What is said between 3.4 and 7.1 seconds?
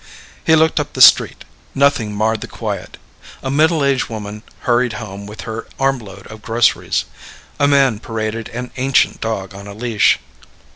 A middle aged woman hurried home with her armload of groceries.